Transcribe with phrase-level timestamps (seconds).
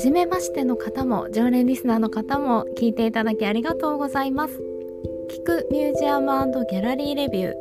[0.00, 4.54] 初めましての方も常連リスナーの方も聞いていただきありがとうございます。
[5.28, 6.26] 聞くミュージアム
[6.70, 7.52] ギャラリーレビュー。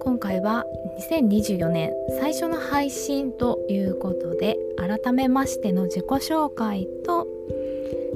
[0.00, 0.64] 今回は
[1.10, 7.26] 2024年最初の配信ということで改めましての自己紹介と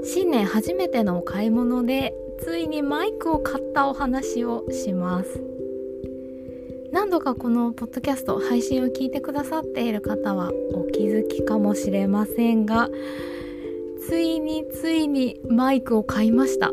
[0.03, 5.29] 新年初めてのお買い物でついにマイクを買ったお話をします。
[6.91, 12.89] 何度かこのポッドキャスト配信を聞いてくださっている方はお気づきかもしれませんが
[14.09, 16.73] ついについにマイクを買いました。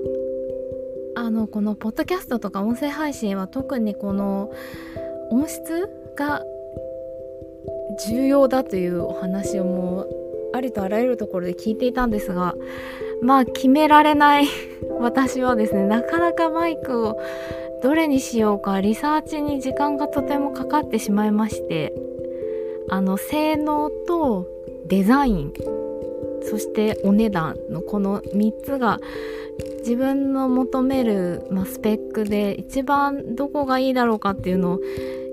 [1.16, 4.52] あのこのポッドキャストとか音声配信は特にこの
[5.30, 6.44] 音質が
[8.08, 10.10] 重要だというお話をもう
[10.54, 12.56] ありとあらゆるところで聞いていたんですが
[13.22, 14.48] まあ決められない。
[15.00, 17.18] 私はですねなかなかマイクを
[17.84, 21.94] どれにしようかリサーチに時間がとてもかかってしまいまして
[22.90, 24.48] あの性能と
[24.88, 25.54] デザイン
[26.44, 29.00] そしてお値段のこの3つが
[29.80, 34.80] 自分の求める、まあ、スペックで一番どこがいいだろうかっていうのを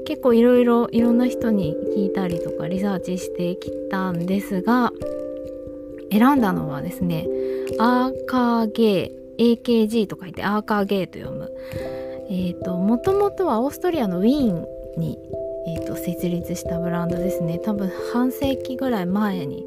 [0.07, 4.93] 結構いろいろいろんな人に聞いたりとかリサーチしてきたんですが
[6.11, 7.27] 選んだのはですね
[7.79, 11.53] アーカーゲー AKG と書いてアーカーゲーと読む。
[12.29, 15.19] えーと、もともとはオーストリアのウィーンに、
[15.67, 17.59] えーと、設立したブランドですね。
[17.59, 19.67] 多分半世紀ぐらい前に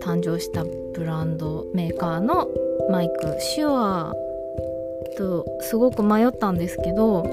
[0.00, 2.48] 誕生したブランドメーカーの
[2.90, 7.24] マイクシュアーとすごく迷ったんですけど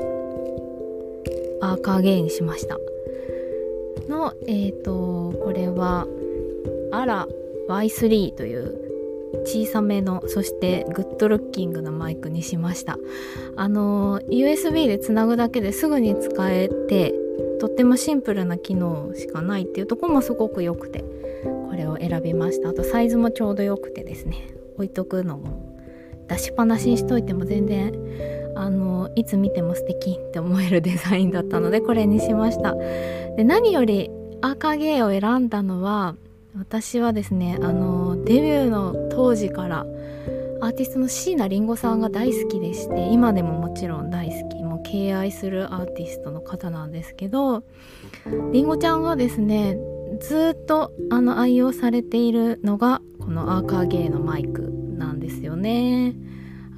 [1.62, 2.80] アーカーゲイにしました。
[4.08, 6.08] のえっ、ー、とこれは
[6.92, 7.28] アラ
[7.68, 8.86] Y3 という
[9.46, 12.98] 小さめのそしてグッドルッキングなマイクにしました。
[13.56, 17.14] あの USB でつなぐだけですぐに使えて
[17.60, 21.04] とってもシンプルな機能しかないっていうとこもすごく良くて
[21.70, 22.70] これを選びました。
[22.70, 24.56] あとサイズもちょうど良くてですね。
[24.76, 25.78] 置いとくのも
[26.28, 27.94] 出しっぱなしにしといても全然
[28.56, 32.76] あのいつ見ても素敵って思えるデザインだったのでこれにしました。
[32.76, 34.10] で何より
[34.42, 36.16] アーカーゲーを選んだのは
[36.58, 39.86] 私はですねあのデビューの当時から
[40.66, 47.64] アーティストの椎名林檎さんが大好きでして今でももちろん大好きもう敬愛するアーティストの方なんですけど
[48.52, 49.78] りんごちゃんがですね
[50.20, 54.62] ずっとあの愛用されているのがこのアーカーゲーのマイク
[54.98, 56.16] なんですよね。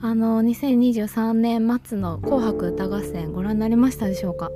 [0.01, 4.51] あの2023年末の「紅白歌合戦」ご覧になりましたでしょうか？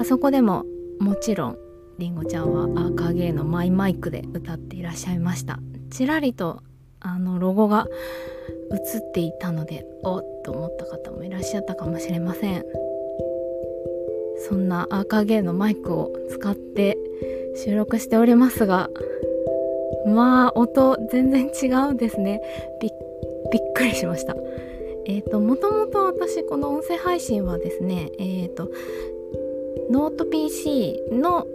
[0.00, 0.64] あそこでも
[1.00, 1.58] もちろん
[1.98, 5.58] りんごちゃんはアーカーゲーのマイマイクで歌っていらっしゃいました
[5.90, 6.62] ちらりと
[7.00, 7.86] あのロゴが
[8.72, 12.64] 映っていたのでおっと思った方もいらっしゃったかもしれません。
[14.48, 16.96] そんな AKG のマイクを使って
[17.56, 18.88] 収録しておりますが
[20.06, 22.40] まあ音全然違うですね。
[22.80, 22.92] びっ
[23.74, 24.36] くりしました。
[25.06, 28.70] えっ、ー、ともともと私この音声配信はですねえっ、ー、と
[29.90, 31.46] ノート PC の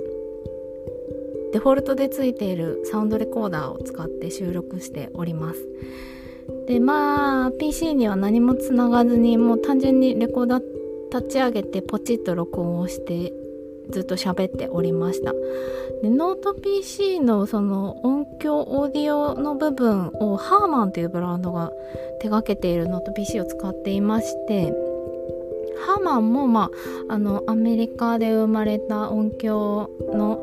[1.53, 5.67] デフォルトでついているサウンドレコーダーを使って収録しております。
[6.67, 10.63] でまあ PC には何もつながずにもう単純にレコーダー
[11.11, 13.31] 立ち上げてポチッと録音をして
[13.91, 15.31] ずっと喋っておりました。
[16.01, 21.71] でノート PC のその音響オーディオの部分をハーマンというブランドが
[22.19, 24.73] 手掛けているノート PC を使っていまして
[25.85, 26.71] ハーマンもま
[27.09, 30.41] ああのアメリカで生まれた音響の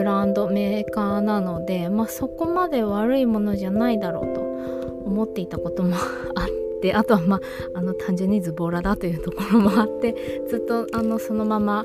[0.00, 7.40] ブランドメーカーなので、まあ、そこまで悪いものじゃないだろうと思っていたこともあってあとはまあ
[7.78, 10.14] あの単純にズボラだというところもあって
[10.48, 11.84] ずっとあのそのまま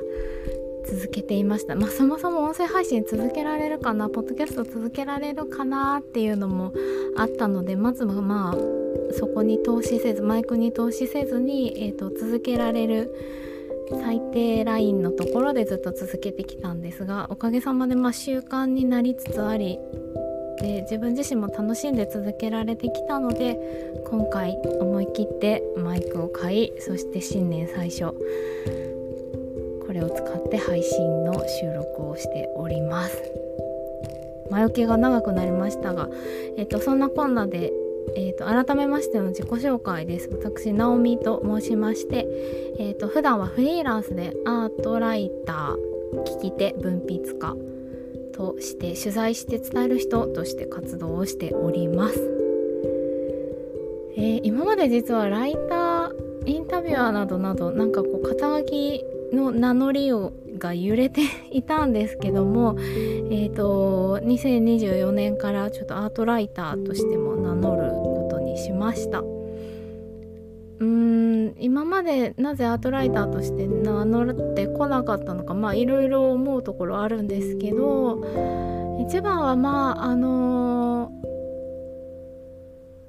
[0.86, 6.72] 続けていました、まあ、そもそも音声配信続けられるかなポッドキャスト続けられるかなっていうのも
[7.18, 13.45] あったのでまずはまあそこに投資せずマイクに投資せずに、えーと続けられる
[13.90, 19.78] 最低ラインのところでずっと続けてきたんですがおかげさまでまあ習慣になりつつあり
[20.60, 23.58] で自分自身も楽しんで続けられてきたので
[24.08, 28.14] 今回思い切ってマイクを買いそして新年最初
[29.86, 33.46] これを使って配信の収録をしております。
[34.50, 36.08] 前置きが長くなりましたが、
[36.56, 37.72] えっと、そんなこんなで
[38.14, 40.28] えーと、改めましての自己紹介です。
[40.30, 42.26] 私ナオミと申しまして、
[42.78, 47.56] えーと、普段はフリーランスでアートライター聞き手文筆家
[48.32, 52.18] として取材して伝える人として活動をしております、
[54.16, 69.20] えー、今まで実はライターインタビュアーなどなどなんかこう肩書きの名乗りをが揺れていたんですけども、えーと、2024年からちょっとアートライターとしても名乗ることにしました。
[69.20, 78.22] うーん今までなぜアートライターとして名乗ってこなかったのかまあいろいろ思うところあるんですけど
[79.00, 81.35] 一番はまああのー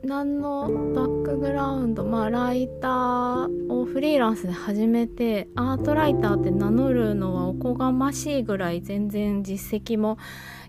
[0.07, 0.61] 何の
[0.95, 10.17] バックグラウンドまあライターをフリーランスで始めてアートライターって名乗るのはおこがましいぐらい全然実績も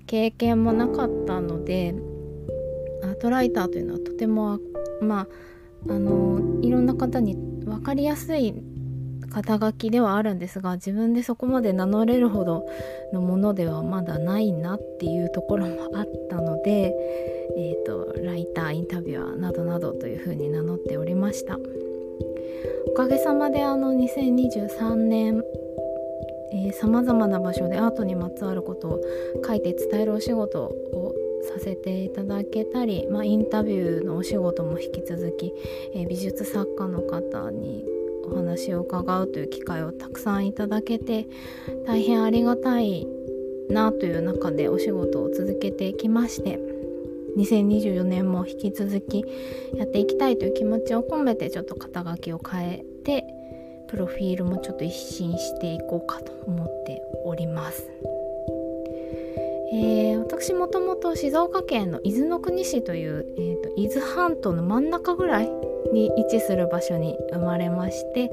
[0.08, 1.94] 経験もなかったので
[3.04, 4.58] アートライターというのはとても
[5.00, 5.28] ま
[5.88, 8.60] ああのいろんな方に分かりやすい
[9.30, 12.66] 肩書きではあるんですが自分でそこまで名乗れるほど
[13.12, 16.92] のものではまだないなっていうところもあったので、
[17.56, 21.58] えーと、ライターインタビュアーなどなどというふうに名乗っておりました。
[22.86, 25.44] おかげさまであの2023年
[26.72, 29.00] さまざまな場所でアートにまつわることを
[29.46, 35.52] 書いて伝えるお仕事をさせていただけたり、まあ、インタビューのお仕事も引き続き、
[35.94, 37.84] えー、美術作家の方に
[38.24, 41.26] お話を伺うという機会をたくさんいただけて
[41.86, 43.06] 大変ありがたい
[43.70, 46.58] なという中でお仕事を続けてきまして
[47.36, 49.24] 2024年も引き続き
[49.74, 53.24] やっていきたいという気持ちを込めてちょっと肩書きを変えて
[53.88, 57.90] プロフィールもちょっと一新していこうかと思っております。
[59.70, 65.50] えー、私もともと静岡県の伊豆の国市という、えーと伊豆半島の真ん中ぐらい
[65.92, 68.30] に位置する場所に生まれまして、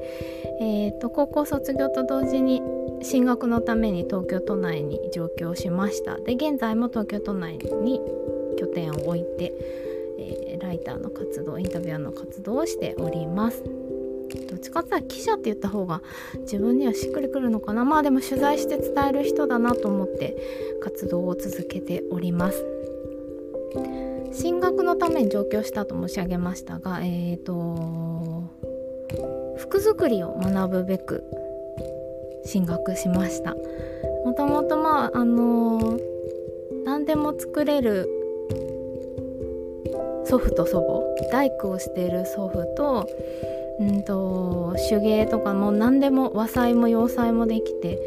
[0.60, 2.62] えーと、高校卒業と同時に
[3.02, 8.00] 進学のために東京都内に上京しましたで現在も東京都内に
[8.56, 9.52] 拠点を置いて、
[10.18, 13.62] えー、ライターの活動インタビュアーの活動をしております。
[14.48, 16.02] どっちかっていうと記者って言った方が
[16.40, 17.84] 自分にはしっくりくるのかな。
[17.84, 20.36] まあでも取材して伝える人だなと思って
[20.80, 22.64] 活動を続けております。
[24.32, 28.44] 進学のために上京したと申し上げましたが、えーと、
[29.56, 31.24] 服作りを学ぶべく
[32.44, 33.54] 進学しました。
[34.24, 36.00] もともとまああのー、
[36.84, 38.08] 何でも作れる
[40.28, 43.08] 祖父と祖母大工をしている祖父と
[43.78, 47.98] うんと手芸とかも何でも和裁も洋裁もできて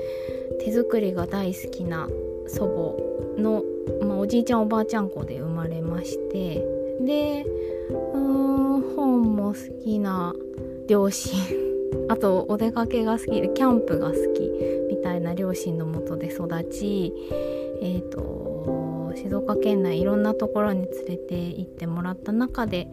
[0.59, 2.09] 手作りが大好きな
[2.47, 2.97] 祖
[3.37, 3.63] 母の
[4.01, 6.63] まあ、おじいちゃんおばあちゃん子で生まれまして
[7.01, 7.45] で
[8.13, 10.33] うん本も好きな
[10.87, 11.39] 両親
[12.09, 14.51] あとお出かけが好きでキャンプが好き
[14.89, 17.13] みたいな両親のもとで育ち
[17.81, 22.87] え、ー、と静岡県内いろんなところに連れて行ってもらった中で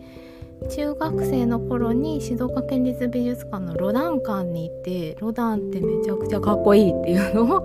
[0.71, 7.61] 中学生の頃に静岡県立美術館のロダン館に行ってロダンってめちゃくちゃかっこいいっていうの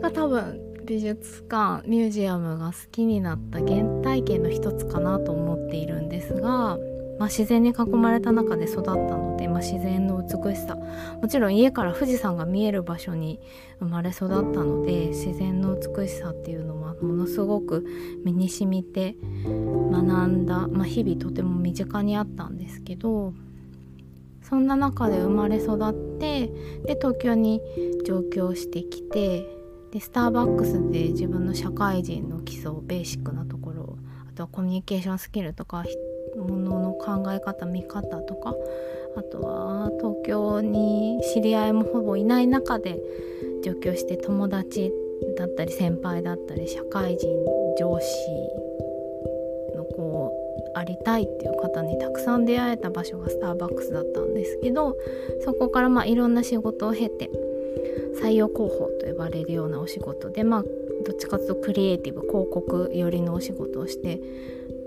[0.00, 6.78] が 多分美術館ミュージアムが好きになった原体験の一つかなと思っているんですが、
[7.20, 10.78] まあ、自然に囲まれた中で育ったので、まあ、自然の美しさ。
[11.20, 13.38] もちろん家から富士山が見える場所に
[13.78, 17.86] 生まれ育ったので自然の美しさっていうのはものすごく
[18.24, 23.34] 身に染みて学んだ、まあ、日々とても身近にあったんですけど
[24.42, 26.46] そんな中で生まれ育って
[26.86, 27.60] で東京に
[28.06, 29.46] 上京してきて
[29.92, 35.84] でスターバックスで自分の社会人の基礎ベーシックなところあとはコミュニケーションスキルとか
[36.42, 38.54] ものの考え方見方とか
[39.16, 42.98] あとは東京に知り合いもほぼいない中で
[43.62, 44.92] 上京して友達
[45.36, 47.28] だったり先輩だったり社会人
[47.78, 48.06] 上司
[49.76, 50.32] のこ
[50.74, 54.96] うありたいっていう方にたくさん出会えた場所がスターバックスだったんですけど
[55.44, 57.30] そこからまあいろんな仕事を経て
[58.22, 64.20] 採用広報と呼ばれるようなお仕事でまあどっちかというとクリエイティブ広告寄りのお仕事をして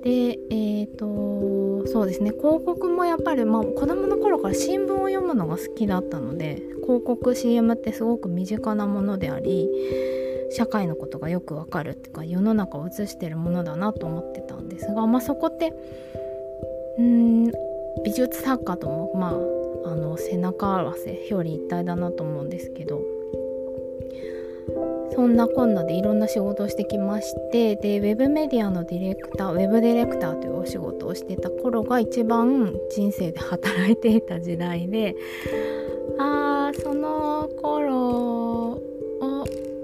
[0.03, 2.31] でえっ、ー、とそうですね。
[2.31, 9.69] 広告もやっぱり、まあ、子供の頃から新聞を読むのが好きだったので広告 CM ってすごく身近なものであり
[10.51, 15.73] 社会のことがよくわかるっていうか世の中を映してるものだなと思ってたんですが、まあ、そこって
[16.99, 17.51] うん
[18.03, 23.01] 美術作家ともまああの背中合わせ表裏一体だなと思うんですけど
[25.15, 35.15] そんなこんなでいろんな仕事をしてきましてでウェブメディアのディレクターウェブディレクターというお仕事をしてた頃が一番人生で働いていた時代で
[36.17, 37.97] あーその頃
[38.71, 38.81] を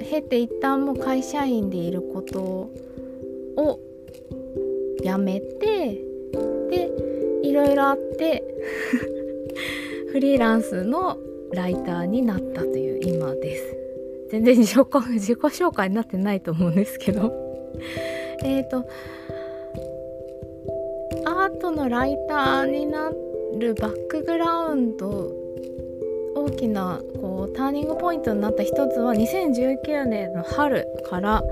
[0.09, 3.79] 経て一旦もう会社員でいることを
[5.03, 6.01] やめて
[6.69, 6.91] で
[7.43, 8.43] いろいろあって
[10.12, 11.17] フリーランスの
[11.53, 13.78] ライターになったという今です。
[14.29, 17.31] 全然 自己紹介になってないと思うんですけど
[18.43, 18.86] えっと
[21.25, 23.12] アートのライターにな
[23.57, 25.31] るバックグラウンド
[26.36, 31.43] 大きなこうターニングポイントになった一つは2019年の春から、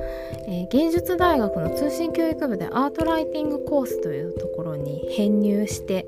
[0.47, 6.05] えー、芸術大学の通信教育部でアートライティングコースというところに編入して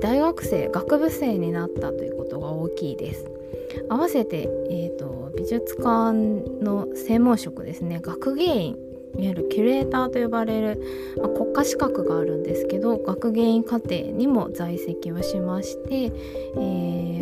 [0.00, 3.26] 大学生学部生になったということが大きいです。
[3.88, 6.12] 合わせて、えーと、美術館
[6.62, 8.00] の専門職ですね。
[8.00, 8.76] 学芸員
[9.16, 10.80] いわゆるキュレーターと呼ばれる、
[11.16, 16.10] まあ、国家資格があるんですけど学芸員課程にも在籍をしまして、え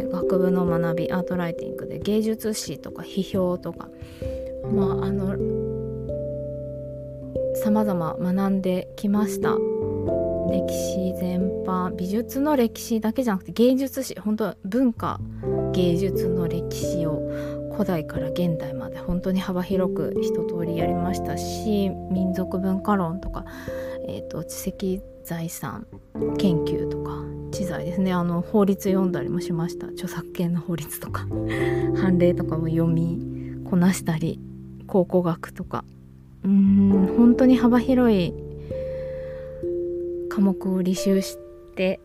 [0.05, 3.89] ー、学部の学びアートライティングで芸術史とか批評とか
[4.73, 5.37] まああの
[7.63, 9.57] 様々学んできました。
[10.51, 15.19] 歴史全般美術の歴史だけじゃなくて芸術史本当は文化
[15.73, 17.23] 芸術の歴史を
[17.73, 23.45] 古代から現代まで本当に幅広く一通りやりましたし民族文化論とか、
[24.07, 25.87] えーと、知的財産
[26.39, 28.13] 研究とか知財ですね。
[28.13, 29.89] あの法律読んだりもしました。
[29.89, 31.27] 著作権の法律とか
[31.97, 33.21] 判例とかも読み
[33.65, 34.41] こなしたり
[34.87, 35.85] 考古学とか。
[36.45, 38.35] うん本当に幅広い
[40.29, 41.39] 科目を履修し
[41.77, 42.01] て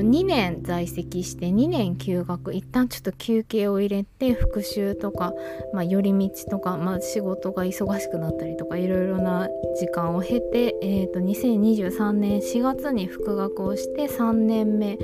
[0.00, 5.32] 2年在籍して2年休学一旦ちょっと休憩を入れて復習とか、
[5.72, 14.98] まあ、寄り道とか、まあ、仕事が忙しくなったりとかいろいろな時間を経て、えーと、2023年4月に復学をして3年目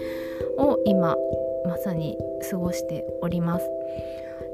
[0.59, 1.17] を今
[1.67, 2.17] まさに
[2.51, 3.71] 過ごしております。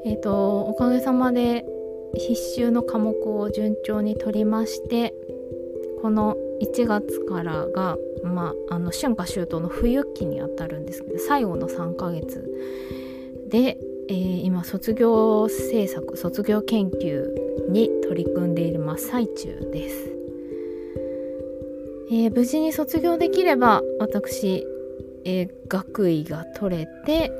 [0.05, 1.65] えーとおかげさまで
[2.15, 5.13] 必修の科目を順調に取りまして
[6.03, 7.95] この1月からが、
[8.25, 12.43] まあ、あの春夏秋冬の冬期にあたるんですけど最後の3ヶ月
[13.47, 13.77] で、
[14.09, 17.25] えー、今卒業制作卒業研究
[17.69, 19.95] に取り組んでいる真っ最中です、
[22.11, 24.67] えー、無事に卒業できれば私、
[25.23, 27.31] えー、学位が取れて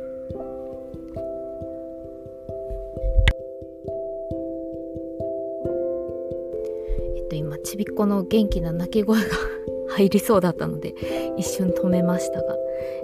[7.74, 9.26] ちびっこの元気な泣き声が
[9.98, 10.94] 入りそうだったので
[11.38, 12.56] 一瞬止めましたが、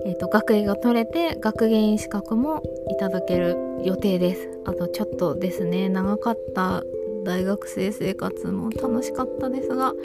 [0.05, 6.83] えーと、学位が取れて学芸員資格もいただける予定ですあとちょっとですね長かった
[7.23, 9.95] 大学生生活も楽しかったですが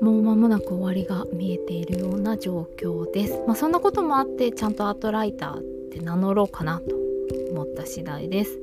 [0.00, 3.40] もう間もなく終わりが見えているような状況です。
[3.46, 6.94] まあ、そんなこともあってちゃんとアートライターって名乗ろうかなと
[7.52, 8.60] 思った次第です。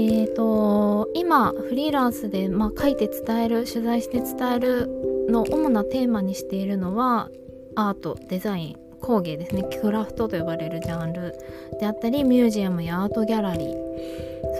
[0.00, 7.28] えーと、今フリーランスで、まあ、書いて伝える取材して伝えるの主なテーマにしているのは
[7.74, 9.64] アートデザイン工芸ですね。
[9.64, 11.34] クラフトと呼ばれるジャンル。
[11.80, 13.74] であったりミュージアムやアートギャラリー。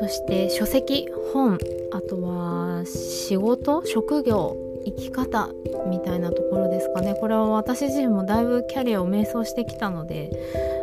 [0.00, 1.58] そして書籍本。
[1.92, 4.56] あとは仕事職業。
[4.84, 5.50] 生き方
[5.88, 10.30] みたいなところですかねこれは私自身もだいぶキャリアを迷走してきたので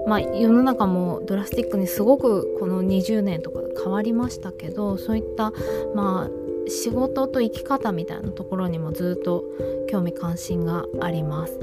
[0.08, 5.52] まあ世の中もドラスティックにすごくこの20年とか変わりましたけどそういった
[5.94, 9.44] まあ仕事と生き方みたいなところにもずっと
[9.90, 11.60] 興味関心があります。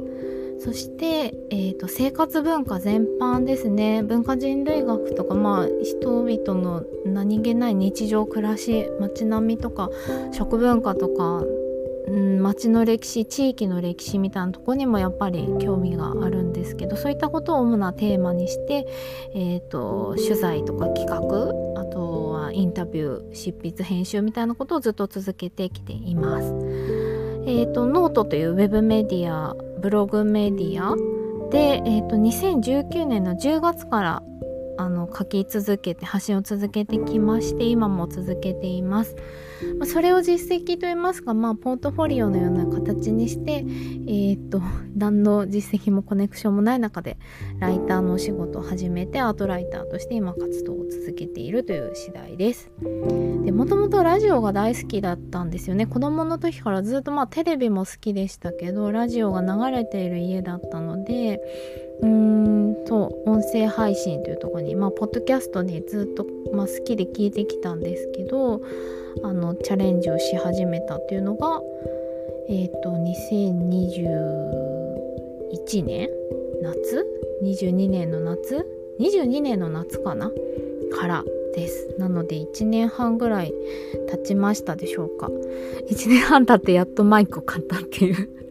[0.65, 9.91] そして、えーと、生活文化全般ですね文化人類学とか、まあ、人々の何気ない日常暮らし街並みとか
[10.31, 11.43] 食文化とか
[12.13, 18.87] うん、町の歴史地域の歴史みたいなとこにもやっぱり興味があるんですけどそういったことを主なテーマにして、
[19.35, 21.17] えーと、取材とか企画
[21.81, 26.49] あとはインタビュー執筆編集みたいなことをずっと続けてきています。
[27.45, 30.95] えーと、ノートというウェブメディアブログメディア
[31.51, 34.23] で、えーと2019年の10月から
[34.77, 39.17] あの書き続けて発信を続けてきまして今も続けています。
[39.83, 44.63] まあ、それを実績といいますか、まあ、ポートフォリオのような形にして、えー、っと
[44.95, 47.19] 何の実績もコネクションもない中で
[47.59, 52.71] ライターのお仕事を始めてアートライターとして今活動を続けているという次第です。
[53.45, 61.41] でもともとラジオが大好きだったんですよね子供の時からずっとまあテレビも好きでしたけどラジオが流れている家だったので
[62.03, 68.61] うんそう音声配信というところにまあポッドキャストにずっと、まあ、好きで聞いてきたんですけど
[69.23, 71.61] あのチャレンジをし始めたっていうのが
[72.49, 76.09] えっ、ー、と2021年
[76.63, 77.07] 夏
[77.43, 78.67] ？22年の夏
[79.01, 80.31] ？22年の夏かな？
[80.93, 81.95] からです。
[81.99, 83.53] なので1年半ぐらい
[84.11, 85.29] 経ちましたでしょうか。
[85.91, 88.42] 1年半経ってやっとマイクを買ったっていう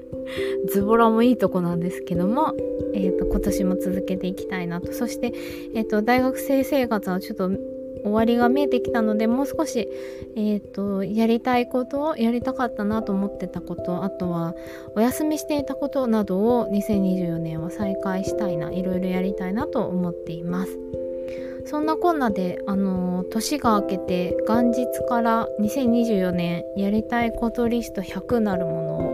[0.68, 2.56] ズボラもいいとこなんですけども、
[2.94, 5.34] えーと、今年も続けていきたいなとそして、
[5.76, 7.50] えーと、大学生生活はちょっと
[8.04, 9.88] 終わりが見えてきたのでもう少し、
[10.36, 14.56] えーと、やりたいことをやりたかったなと思ってたことあとは
[14.96, 20.80] お休みしていたことなどを2024年は再開したいないろいろやりたいなと思っています。
[21.66, 29.11] そんなこんなで、あのー、年が明けて元日から2024年やりたいことリスト100なるものを、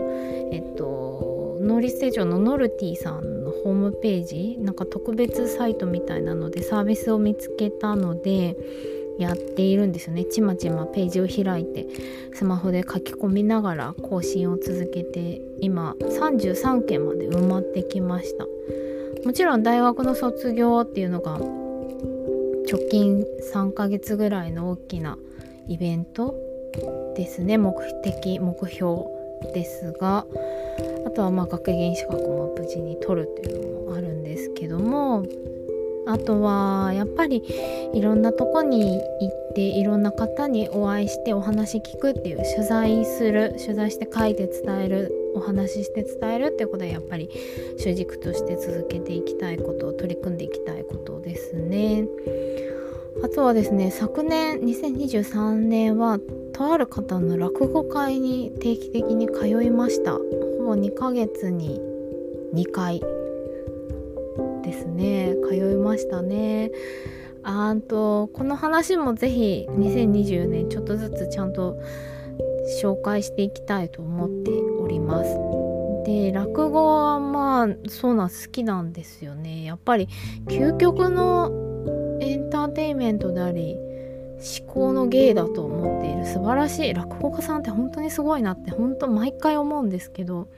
[1.60, 8.56] 能率手帳の NOLTY さんのホームページなんか特別サイトみたいなのでサービスを見つけたので
[9.18, 10.24] やっているんですよね。
[10.24, 11.86] ちまちまページを開いて
[12.32, 18.46] スマホで書き込みながら更新を続けて今33件まで埋まってきました。
[19.24, 25.18] もちろん大学の卒業っていうのが直近3ヶ月ぐらいの大きな
[25.66, 26.34] イベント
[27.16, 27.58] ですね。
[27.58, 29.02] 目的目標
[29.52, 30.26] ですが
[31.08, 35.24] あとはまあ学芸員資格も無事に取るっていうのもあるんですけども
[36.06, 37.42] あとはやっぱり
[37.94, 47.30] いろんなとこに行っていろんな方にお会いしてお話聞くっていう取材する取材して書いて伝えるお話しして伝えるっていうことはやっぱり
[47.78, 52.06] 主軸として続けていきたいこと取り組んでいきたいことですね。
[53.22, 56.20] あとはですね昨年2023年は
[56.52, 60.18] とある方の落語会に定期的に通いました
[60.68, 61.80] ぼ2ヶ月に
[62.54, 63.00] 2回
[64.62, 65.34] ですね。
[65.48, 66.70] 通いましたね。
[67.42, 71.80] あとこの話もぜひ2024年ちょっとずつちゃんと
[72.82, 75.30] 紹介していきたいと思っております。
[76.04, 79.64] で落語はまあそうなん好きなんですよね。
[79.64, 80.06] やっぱり
[80.48, 81.50] 究極の
[82.20, 83.78] エンターテインメントであり
[84.38, 90.48] 思考の芸だと思っている素晴らしい落語家さんって本当にすごいなって本当毎回思うんですけど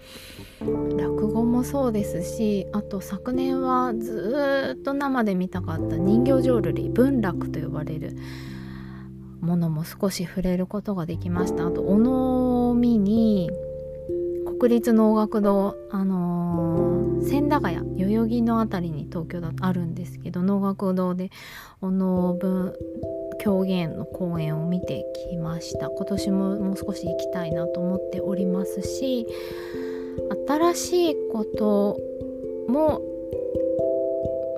[0.60, 8.16] 落語もそうですしあと昨年はずっと生で見たかった人形浄瑠璃文楽と呼ばれる
[9.40, 11.66] ものも少し触れることができました。
[11.66, 13.50] あとお能見に
[14.58, 21.30] 国立能楽堂あのー、千駄ヶ谷代々木の辺りに東京だとあるんですけど能楽堂で
[21.80, 22.74] お能分
[23.40, 25.88] 狂言の公演を見てきました。
[25.88, 29.26] 今年ももう少し行きたいなと思っておりますし
[30.46, 31.98] 新しいこと
[32.68, 33.00] も、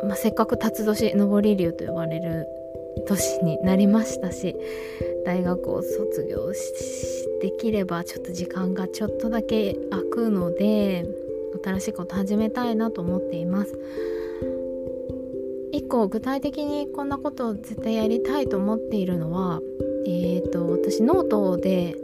[0.05, 2.47] まあ、せっかく辰年上り竜と呼ばれる
[3.07, 4.57] 年になりましたし
[5.25, 6.53] 大学を卒業
[7.41, 11.07] できればちょっと時間がちょっとだけ空くので
[11.65, 13.79] 新しいこと始めたいなと思っています。
[15.93, 19.61] 個具体的にこんなことを絶対やりたいと思っているのは
[20.07, 21.97] え、ー、と私ノートで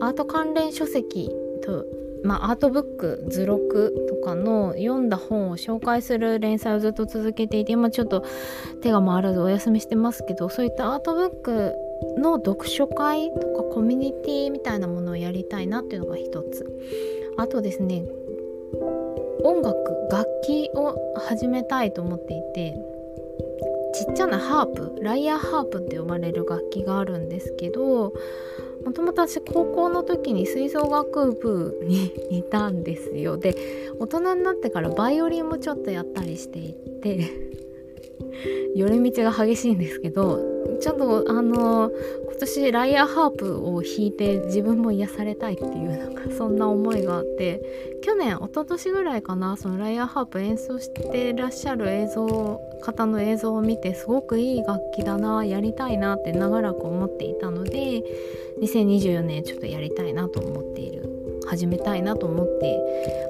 [0.00, 1.30] アート関連書籍
[1.62, 1.84] と
[2.24, 8.24] まあ、アートブック図録とかの読んだ本を紹介する連載をずっと続けていて今ちょっと
[8.80, 11.74] 手が回らずお休みしてますけどそういったアートブック
[12.18, 16.66] の読書会とかコミュニティみたいなものをやりたいなっていうのが一つ。
[17.36, 18.02] あとですね
[19.44, 19.76] 音楽
[20.10, 20.96] 楽器を
[21.28, 22.95] 始めたいと思っていて
[24.10, 28.12] っちゃなハープライアーハープって呼ばれる楽器があるんですけど
[28.84, 33.36] もともと私高校の時に吹奏楽部にいたんですよ。
[33.36, 33.56] で
[33.98, 37.30] 大人になってからバイオリンもちょっとやったりしていて
[38.76, 41.90] 寄り道が激しいんですけどちょっとあの
[42.26, 47.60] 今年ライアーハープを弾いて自分も癒されたいっていうなんかそんな思いがあって
[48.02, 58.02] 去年一昨年ぐらいかなそのライアーハープ演奏してらっしゃる映像方の映像を見てすごくいい楽器だなやりたいなって長らく思っていたので
[58.62, 61.08] 2024年ちょっとやりたいなと思っている
[61.48, 62.78] 始めたいなと思って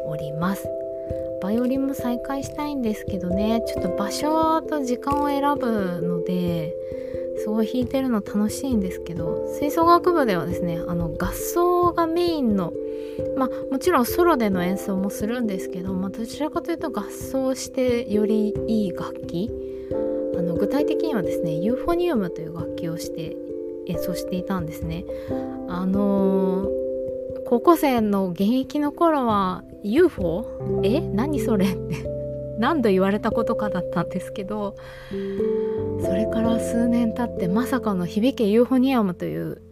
[0.07, 0.67] おります。
[1.43, 6.75] バイオリンも再開したいんですけどねちょっと場所と時間を選ぶので
[7.39, 12.73] すごい弾いてるの楽しいんですけど吹奏楽部ではですねあの合奏がメインの
[13.37, 19.51] まあもちろんソロでの演奏もするんですけど、まあ、どちらかというと合奏してよりいい楽器
[20.37, 23.37] あの具体的にはですねユーフォニウムという楽器をして
[23.87, 25.05] 演奏していたんですね。
[25.69, 26.69] あのー、
[27.47, 30.45] 高校生の現役の頃は UFO?
[30.83, 31.01] え？
[31.01, 31.67] 何それ？
[31.67, 32.05] って
[32.59, 34.75] 何度言われたことかだったんですけど
[36.01, 39.63] それから数年経ってまさかの「響けユーフォニアム」という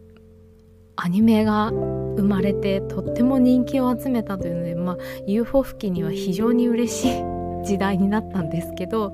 [0.97, 1.71] アニメが
[2.17, 7.25] 生まれてとっても人気を集めたというので、まあ、UFO 付近には非常に嬉しい
[7.65, 9.13] 時代になったんですけど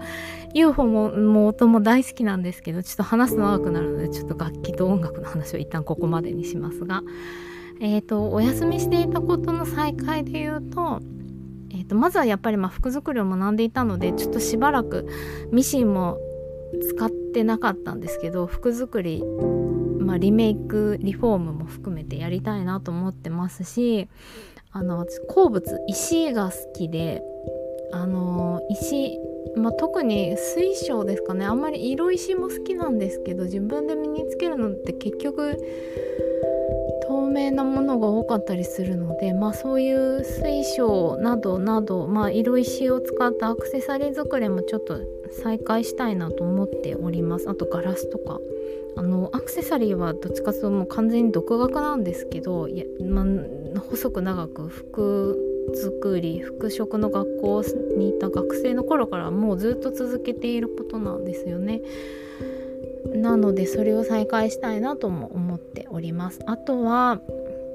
[0.55, 7.03] UFO もも音も大好きなんですけどちょっと話すの長くなるのでちょっと楽器と音楽の話を一旦ここまでにしますが、
[7.81, 11.01] えーと、お休みしていたことの再開で言うと
[11.73, 15.07] えーと、まずはやっぱりま服作りを学んでいたのでちょっとしばらく
[15.53, 16.19] ミシンも
[16.81, 19.23] 使ってなかったんですけど服作り、
[20.01, 24.09] まあ、リメイクリフォームも含めてやりたいなと思ってますし
[24.73, 27.23] あの鉱物石が好きで
[27.93, 29.19] あの石
[29.57, 31.45] まあ、特に水晶ですかね。
[31.45, 35.59] あんまり色石も好きなんですけど自分で身につけるのって結局
[37.11, 45.01] 透明なものが多かったりするので、まあ、そういう水晶などなど、まあ、色石を使ったアクセサリー作りもちょっと
[45.43, 48.39] 再開したいなと思っておりますあとガラスとか
[48.97, 53.25] あのアクセサリーはどっちかというともう完全に独学なんですけどいや、ま、
[53.81, 55.37] 細く長く服
[55.75, 57.65] 作り服飾の学校
[57.97, 61.81] にいた学生の頃からもうずっと続けていることなんですよね。
[63.15, 66.41] なのでそれを再開したいなとも思っております。
[66.47, 67.21] あとは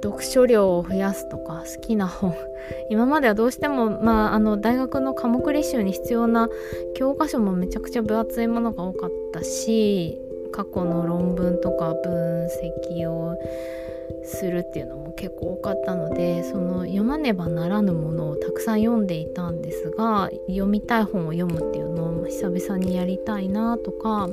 [0.04, 2.34] 読書量を増やすとか好きな本
[2.90, 6.50] 今まではどうしても、まあ、あの大学の科目履修に必要な
[6.94, 13.36] 教科書もめちゃくちゃ分厚いものが多かったし過去の論文とか分析を
[14.24, 24.30] するっていうのも結構多かったのでその読まねばならぬものをたくさん読んでいたんですが読みたい本を読むっていうのを久々にやりたいなとか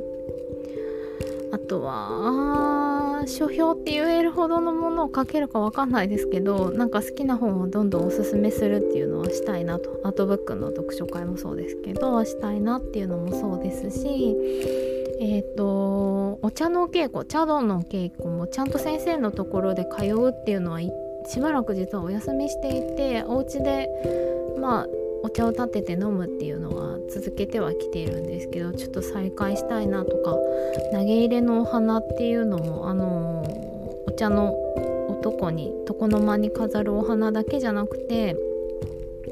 [1.53, 10.01] あとは書評って言えるほどのものを書けるか分かんないですけどなんか好きな本をどんどんおすすめするっていうのはしたいなと。
[10.03, 14.37] アートブックの読書会もそうですけどしたいなっていうのもそうですし
[15.21, 23.89] えっ、ー、とお茶のお稽古茶道のお稽古もちゃんと先生のところで通うっていうのはしばらく実はお休みしていてお家で
[24.59, 30.37] まあお茶を立てて飲むっていうのは続けてはきているんですけどちょっと再開したいなとか
[30.93, 34.55] 投げ入れのお花っていうのもあのー、お茶の
[35.09, 38.37] 男に床の間に飾るお花だけじゃなくて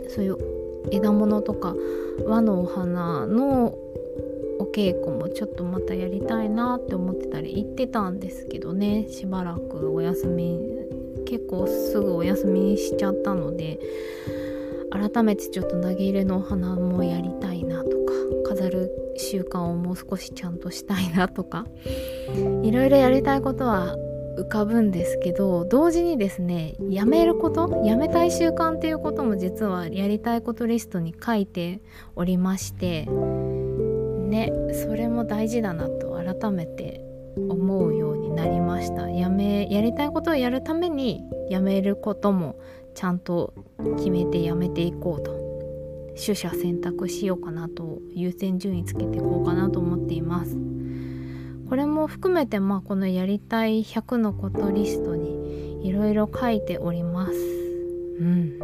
[0.08, 0.38] そういう
[0.90, 1.74] 枝物とか
[2.24, 3.76] 和のお花の
[4.58, 10.58] お稽古もちょっとまたやりたいなって思ってたり行ってたんですけどねしばらくお休み
[11.26, 13.78] 結構すぐお休みしちゃったので
[14.90, 17.96] 改めてちょっと投げ入れのお花もやりたいなとか
[18.48, 21.64] 飾る習慣をもう少しちゃんとしたいなとか
[22.62, 23.96] いろいろやりたいことは
[24.38, 31.80] 浮かぶんですけど同時にですねやめることやめたい習慣っていうことも実はやりたいことリストに書いて
[32.16, 37.04] おりましてねそれも大事だなと改めて
[37.36, 39.08] 思うようになりました。
[39.08, 42.56] やめやりたいことをやるためにやめることも
[43.00, 43.54] ちゃんと
[43.96, 45.32] 決めてやめていこうと。
[46.22, 50.54] 取捨選択しようかなと優先順位つけていこうかなと思っています。
[51.70, 57.32] これも含めてまあこのやりたい100のことリストにいろいろ書いております。
[58.20, 58.58] うん。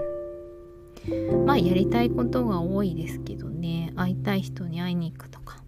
[1.46, 3.94] まあやりたいことが多いですけどね。
[3.96, 5.62] 会いたい人に会いに行くとか。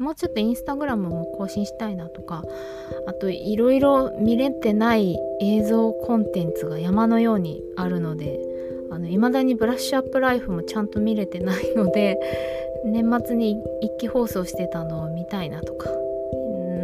[0.00, 2.42] もうちょっとインスタグラムも更新したいなとか
[3.06, 8.40] あといろいろ見れてない映像コンテンツが山のようにあるので
[8.90, 12.18] あの未だにブラッシュアップライフもちゃんと見れてないので
[12.86, 15.90] 年末に一気放送してたのを見たいなとか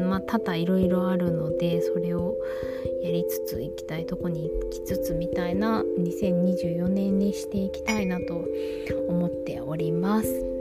[0.07, 2.37] まあ多々いろいろあるのでそれを
[3.03, 8.45] やりつつ行きたいとこに行きつつみたいな2024年にしていきたいなと
[9.09, 10.56] 思っております。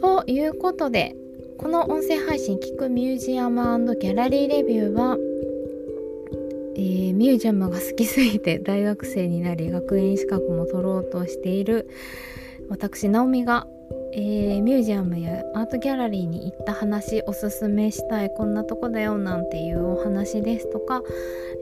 [0.00, 1.16] ということで
[1.58, 5.18] この音声配信「聞くミュージアムギャラリーレビューは」
[6.76, 11.88] えー、ミュージアムが好きすぎて大学生になり学園資格も取ろうとしている
[12.68, 13.66] 私直美が
[14.12, 21.02] えー、ミュージアムやアートギャラリーに行った話おすすめしたいこんなとこだよなんていうお話ですとか、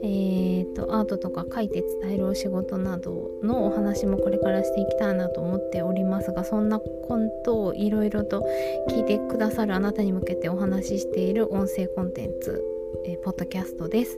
[0.03, 8.45] えーと、アートとか書いて伝えるお仕事などのお話もこれからしていきたいなと思っておりますがそんなことをいろいろと
[8.89, 12.63] 聞いてくださるあなたに向けてお話ししている音声コンテンツ、
[13.05, 14.17] えー、ポッドキャストです。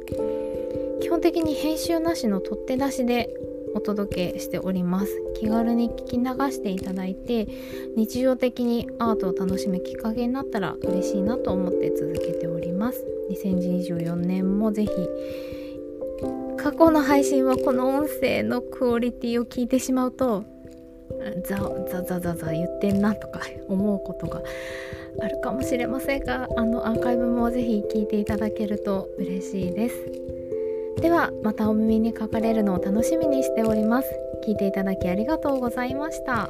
[1.02, 3.34] 基本的に編集なしの取って出しで
[3.76, 5.22] お届けしております。
[5.36, 7.48] 気軽に聞き流していただいて
[7.96, 13.06] 日常的にアートを楽しむきっかけになったら嬉しいなと思って続けております。
[13.32, 14.92] 2024年もぜひ
[16.58, 20.44] 過去の配信はこの音声のクオリティを聞いてしまうと
[21.44, 21.58] ザ
[21.90, 24.42] ザザザザ言ってんなとか 思うことが
[25.22, 29.96] あるかもしれませんがあのアーカイブもぜひ聞いていただけると嬉しいです。
[30.98, 34.10] ではまたお耳にかかれるのを楽しみにしております。
[34.46, 36.50] 聞いていただきありがとうございました。